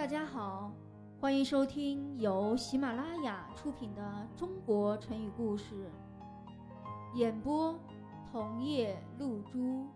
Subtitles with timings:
[0.00, 0.72] 大家好，
[1.20, 5.90] 欢迎收听由喜马拉雅出品的《中国成语故事》，
[7.18, 7.78] 演播
[8.32, 9.86] 桐叶露珠。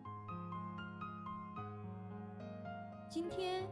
[3.08, 3.66] 今天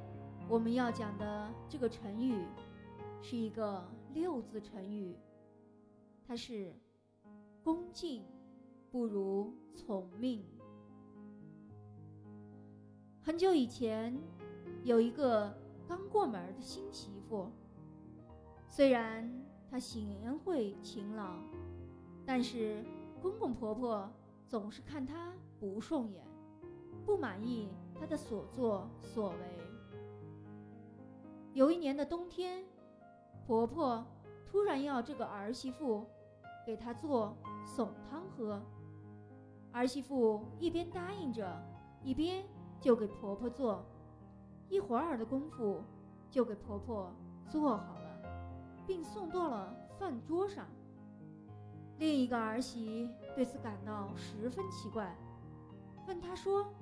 [0.49, 2.47] 我们要讲的这个成语
[3.21, 5.15] 是一个六字成语，
[6.27, 6.75] 它是
[7.63, 8.25] “恭敬
[8.91, 10.43] 不如从命”。
[13.21, 14.17] 很久以前，
[14.83, 15.55] 有一个。
[15.93, 17.51] 刚过门的新媳妇，
[18.67, 19.31] 虽然
[19.71, 21.35] 她贤惠勤劳，
[22.25, 22.83] 但是
[23.21, 24.11] 公公婆婆
[24.49, 26.25] 总是看她不顺眼，
[27.05, 29.37] 不满意她的所作所为。
[31.53, 32.65] 有一年的冬天，
[33.47, 34.03] 婆婆
[34.47, 36.07] 突然要这个儿媳妇
[36.65, 38.63] 给她做送汤喝，
[39.71, 41.47] 儿媳妇一边答应着，
[42.03, 42.47] 一边
[42.81, 43.85] 就给婆婆做。
[44.73, 45.83] 一会儿的功夫，
[46.31, 47.13] 就给婆婆
[47.47, 48.23] 做好了，
[48.87, 50.65] 并送到了饭桌上。
[51.99, 53.07] 另一个儿媳
[53.37, 55.15] 对此感到十分奇怪，
[56.09, 56.73] 问她说：“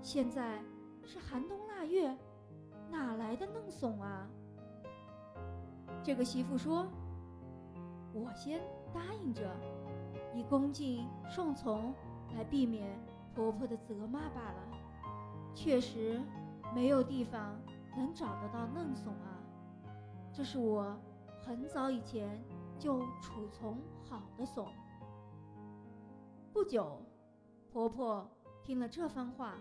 [0.00, 0.62] 现在
[1.02, 2.16] 是寒冬腊月，
[2.92, 4.28] 哪来的嫩笋啊？”
[6.04, 6.86] 这个媳妇说
[8.14, 8.60] ：“我先
[8.94, 9.50] 答应着，
[10.32, 11.92] 以恭敬顺从
[12.36, 12.96] 来避免
[13.34, 14.62] 婆婆的责骂罢了。”
[15.56, 16.20] 确实。
[16.74, 17.60] 没有地方
[17.96, 19.42] 能找得到嫩笋啊！
[20.32, 20.96] 这是我
[21.42, 22.40] 很早以前
[22.78, 23.76] 就储存
[24.08, 24.64] 好的笋。
[26.52, 27.02] 不久，
[27.72, 28.30] 婆婆
[28.62, 29.58] 听了这番话，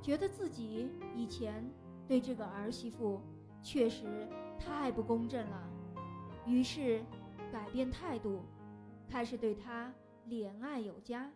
[0.00, 1.68] 觉得自己以前
[2.08, 3.20] 对这个儿媳妇
[3.62, 4.26] 确实
[4.58, 5.68] 太不公正了，
[6.46, 7.04] 于是
[7.52, 8.40] 改变态度，
[9.08, 9.92] 开始对她
[10.28, 11.30] 怜爱有加。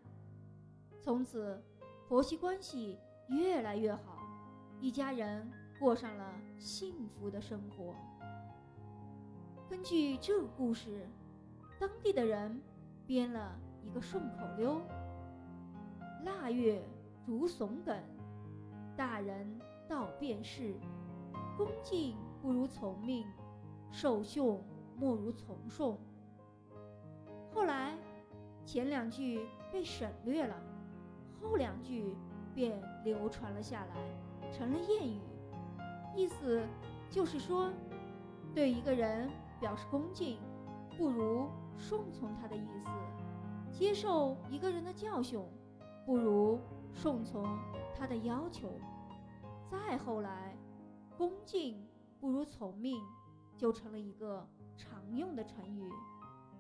[1.03, 1.63] 从此，
[2.09, 4.16] 婆媳关系越来越好。
[4.81, 7.95] 一家人过上了幸福的生活。
[9.69, 11.09] 根据这个故事，
[11.81, 12.61] 当地的人
[13.06, 14.81] 编了一个顺口溜
[16.25, 16.83] ：“腊月
[17.25, 17.97] 竹笋梗，
[18.97, 19.59] 大人
[19.89, 20.75] 道便是，
[21.56, 23.27] 恭敬不如从命，
[23.91, 24.61] 受训
[24.97, 25.97] 莫如从顺。”
[27.53, 27.97] 后来，
[28.65, 30.55] 前两句被省略了，
[31.41, 32.15] 后两句
[32.55, 33.97] 便流传了下来。
[34.53, 35.21] 成了谚语，
[36.15, 36.67] 意思
[37.11, 37.71] 就是说，
[38.55, 39.31] 对一个人
[39.61, 40.39] 表示恭敬，
[40.97, 42.91] 不如顺从他的意思；
[43.71, 45.41] 接受一个人的教训，
[46.05, 46.59] 不如
[46.93, 47.45] 顺从
[47.95, 48.71] 他的要求。
[49.71, 50.56] 再后来，
[51.19, 51.87] 恭敬
[52.21, 53.03] 不如从命，
[53.56, 55.91] 就成了一个常用的成语，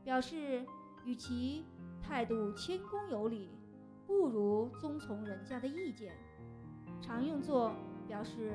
[0.04, 0.66] 表示
[1.04, 1.64] 与其
[2.02, 3.50] 态度谦恭有礼，
[4.06, 6.12] 不如遵从人家的意见。
[7.00, 7.72] 常用作
[8.06, 8.52] 表示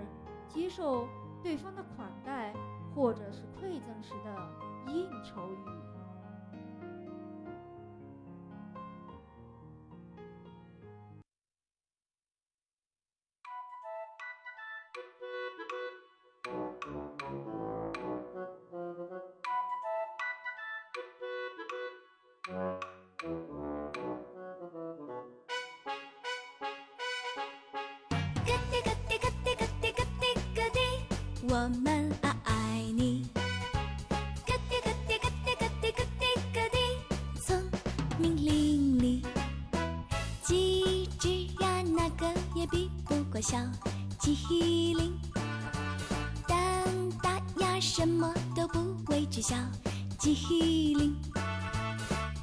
[0.47, 1.07] 接受
[1.43, 2.53] 对方的款待
[2.93, 5.90] 或者是馈赠时的应酬语。
[31.49, 33.25] 我们爱爱你，
[34.45, 36.77] 咯滴咯滴咯滴咯滴咯滴咯滴，
[37.41, 37.63] 聪
[38.19, 39.25] 明伶俐，
[40.43, 43.57] 机智呀，哪个也比不过小。
[44.19, 45.19] 机灵，
[46.47, 49.55] 胆大呀，什么都不畏惧，小
[50.19, 51.15] 机灵，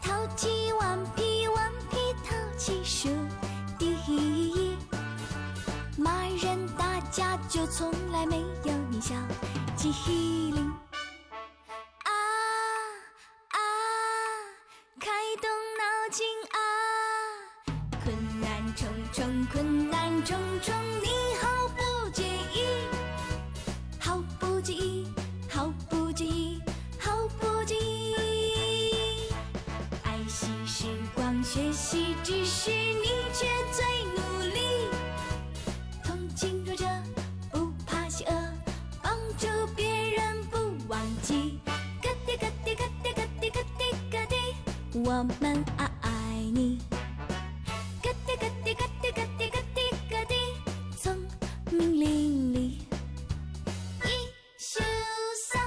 [0.03, 3.09] 淘气顽皮顽皮淘气数
[7.10, 9.00] 家就从来没有你。
[9.00, 9.14] 小
[9.76, 9.92] 机
[10.50, 10.72] 灵
[12.04, 12.10] 啊
[13.50, 13.58] 啊，
[14.98, 15.08] 开
[15.41, 15.48] 动
[15.78, 16.58] 脑筋啊！
[18.02, 21.09] 困难重重，困难重重，你
[21.41, 22.66] 毫不介意，
[24.00, 25.06] 毫不介意，
[25.48, 26.60] 毫不介意，
[26.98, 29.33] 毫不介意。
[30.03, 33.84] 爱惜时光，学习知识，你却最
[34.16, 34.91] 努力。
[36.04, 36.84] 同情弱者，
[45.18, 46.10] 我们爱爱
[46.54, 46.78] 你，
[48.04, 50.34] 咯滴咯滴咯滴咯滴咯滴咯滴，
[50.97, 51.26] 聪
[51.72, 52.59] 明伶俐，
[54.04, 54.09] 一
[54.56, 54.78] 休
[55.48, 55.60] 三，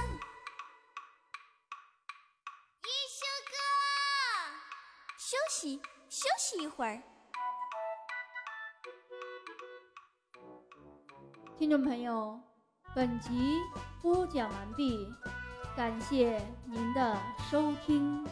[2.80, 3.54] 一休哥，
[5.18, 7.02] 休息休息一会儿。
[11.58, 12.40] 听众朋友，
[12.94, 13.58] 本集
[14.00, 15.06] 播讲完毕，
[15.76, 17.20] 感谢您的
[17.50, 18.26] 收听。